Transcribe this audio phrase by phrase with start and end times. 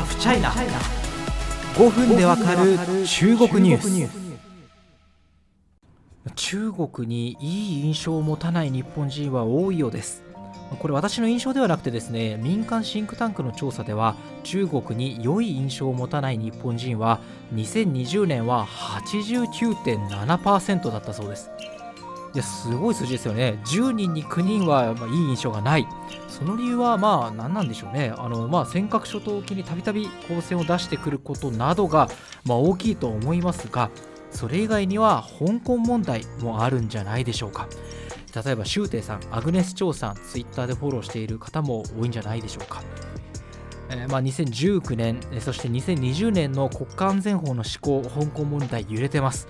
[0.00, 0.50] ハフチャイナ
[1.74, 4.10] 5分でわかる中国ニュース。
[6.34, 10.22] 中国にいい印象を持たない日本人は多いようです。
[10.78, 17.20] これ私の印象ではなくてですね民間シンクタンクの調査では中国に良い印象を持たない日本人は
[17.52, 21.50] 2020年は89.7%だったそうです
[22.32, 23.60] いやすごい数字ですよね。
[23.64, 25.86] 10人に9人は、まあ、いい印象がない。
[26.28, 28.14] その理由はまあ何なんでしょうね。
[28.16, 32.08] あの、まあ、尖閣諸島沖にたびたび光線を出してくることなどが、
[32.44, 33.90] まあ、大きいと思いますが
[34.30, 37.68] それ以外には香港問題もあるんじゃないでしょうか。
[38.44, 42.80] 例えば周庭さんアグネス・チョウさんツイッターでフォローしている方も多いんじゃないでしょうか。
[43.90, 49.48] えまあ、2019年、そして2020年の国家安全法の施行、香港問題揺れてます。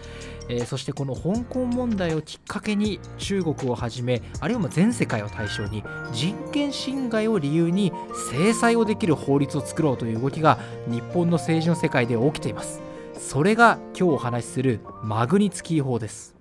[0.50, 7.92] えそしてこの香港問題をきっかけに中国をはじめあるいは全世界を対象に人権侵害を理由に
[8.32, 12.82] 制裁をできる法律を作ろうという動きが日本の政治の世界で起きています
[13.16, 16.39] それが今日お話しするマグニツキー法です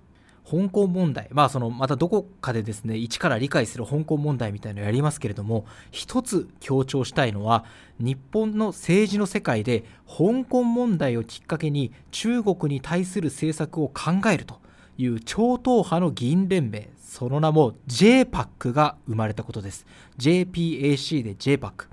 [0.50, 7.64] 香港問題、まあ、そのまたどこかでですね一から理解する香港問題みたいなのをやりますけれども一つ強調したいのは
[8.00, 14.60] 日本の政治の世界で香港問題をきっかけに中国に対する政策を考えると。
[15.00, 16.90] いう超党派の議員連盟。
[16.98, 19.86] その名も JPAC が生まれたことです。
[20.18, 21.86] JPAC で JPAC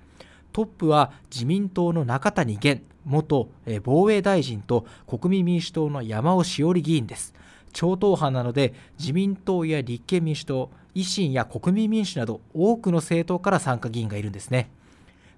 [0.52, 3.50] トップは自民党の中谷元元
[3.84, 7.34] 防衛大臣と国民民主党の山尾志織議員です。
[7.74, 14.70] 超党派なので自民党や立憲民主党維新や国民民主など多くの政党から参加議員がいるんですね。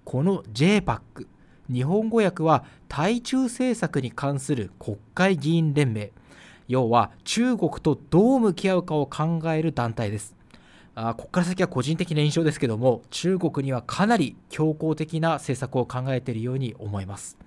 [0.05, 1.27] この JPAC
[1.71, 6.11] 日本語訳は対中政策に関する国会議員連盟。
[6.67, 10.35] 要は中国とどう向き合うかを考える団体です。
[10.95, 17.37] あここから先は個人的な印象ですけども中国にはかなり強硬的な政策を考えているように思います。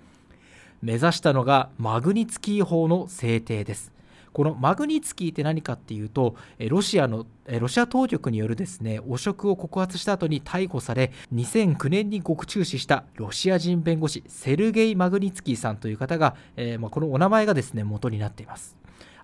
[0.81, 3.91] 目指したのがマグニツキー法の制定です。
[4.33, 7.25] このマグニツキーって何かっていうとロシアの
[7.59, 18.75] ロシア当局によるですね汚職を告発した後に逮捕され2009年に獄中死したロシア人弁護士セルゲイ・マグニツキーさんという方が、えー、まあ、このお名前がですね元になっています。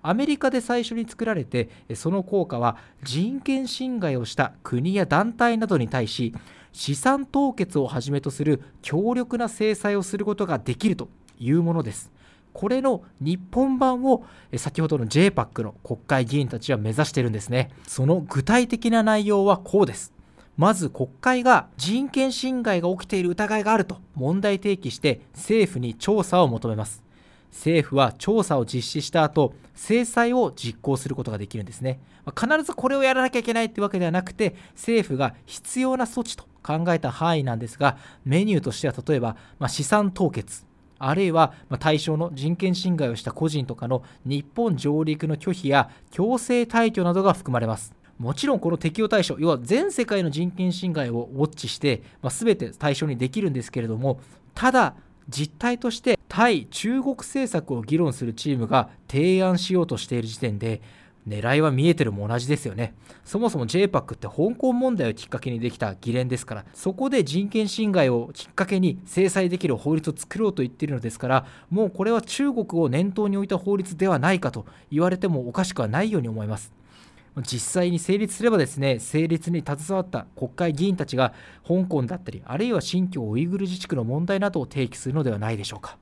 [0.02, 6.34] アメリカで最初に作られてその効果は人権侵害をした国や団体などに対し
[6.72, 12.10] 資産凍結をはじめとする強力な制裁をすることができるというものです。
[12.52, 14.24] これの日本版を
[14.56, 17.70] 先ほどの JPAC の国会議員たちは目指しているんですね。
[17.86, 20.12] その具体的な内容はこうです。
[20.56, 27.02] まず国会が人権侵害が起きている疑いがあると問題提起して政府に調査を求めます。
[27.50, 32.00] 政府は調査を実施した後制裁を実行することができるんですね。
[32.38, 40.69] 必ずこれをやらなきゃいけないってわけではなくて政府が必要な措置と考えた範囲なんですがメニューとしては例えば、まあ、資産凍結。
[41.00, 47.94] あるいは対象の人権侵害をした個人とかの日本上陸の拒否や強制退去などが含まれます。
[48.18, 54.20] もちろんこの適用対象、要は全世界の人権侵害をウォッチして、まあ、全て対象にできるんですけれども、
[54.54, 54.94] ただ、
[55.30, 60.82] 実態として対中国政策を議論するチームが提案しようとしている時点で、
[61.28, 62.94] 狙いは見えてるも同じですよね。
[63.24, 76.72] そもそも JPAC って香港問題をきっかけにできた議連ですから、そこで人権侵害をきっかけに制裁できる法律を作ろうと言っているのですから、もうこれは中国を念頭に置いた法律ではないかと言われてもおかしくはないように思います。
[77.46, 81.32] 実際に成立すればですね成立に携わった国会議員たちが
[81.66, 85.96] 香港だったりあるいは新疆ウイグル自治区の問題などを提起するのではないでしょうか。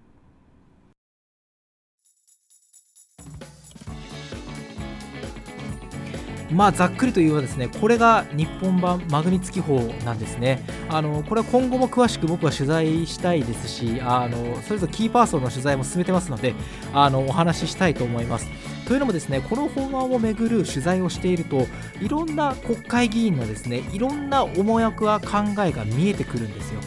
[6.50, 10.62] まあ、ざっくりというとですね、これが日本版マグニツキ法なんですね。
[10.88, 16.54] あのこれは今後も詳しく僕は取材したいですし、あのそれぞれキーパーソンの取材も進めてますので、
[16.92, 18.48] あのお話ししたいと思います。
[18.86, 21.66] というのもですね、この法案をめぐる取材をしていると、
[22.00, 25.28] いろんな国会議員のですね、いろんな思惑や考
[25.62, 26.80] えが見えてくるんですよ。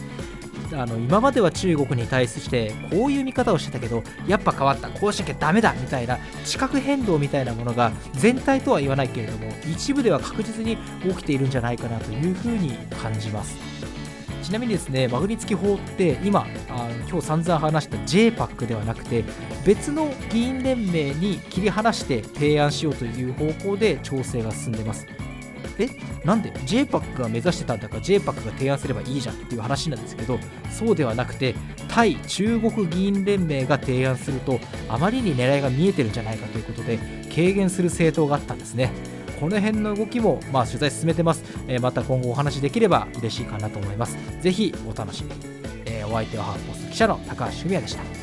[0.74, 12.72] あの今までは中国に対してこういう見方をしてたけどやっぱ変わったこうしなきゃダメだみたいな地殻変動みたいなものが全体とは言わないけれども一部では確実に起きているんじゃないかなというふうに
[13.02, 13.56] 感じます。
[14.42, 19.24] ちなみにですねマグニツキ法って今あ今日散々話した JPAC ではなくて
[19.64, 25.06] 別の議員連盟に切り離して提案しようという方向で調整が進んでます。
[25.82, 25.88] え
[26.24, 30.38] なんで？JPAC が目指してたんだから JPAC が提案すればいいじゃんっていう話なんですけど
[30.70, 31.54] そうではなくて
[31.88, 36.98] 対中国議員連盟が提案するとあまりに狙いが見えてるんじゃないかということで
[37.34, 38.90] 軽減する政党があったんですね。
[39.40, 44.16] この辺の動きもまあ取材進めてます、えー、また今後お話できれば嬉しいかなと思います。
[44.40, 45.62] ぜひお楽しみに。
[45.84, 48.21] えーお相手はハーフポス記者の高橋文也でした。